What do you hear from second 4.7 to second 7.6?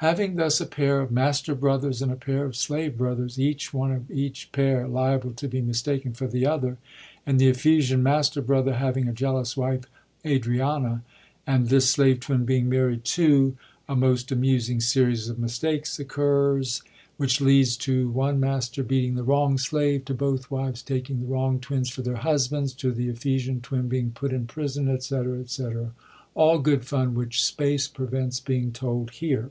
liable to be mistaken for the other, and the